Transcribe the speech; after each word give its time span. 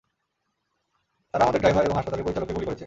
তারা 1.33 1.43
আমাদের 1.43 1.61
ড্রাইভার 1.61 1.85
এবং 1.85 1.95
হাসপাতালের 1.97 2.25
পরিচালককে 2.25 2.53
গুলি 2.53 2.65
করেছে। 2.65 2.79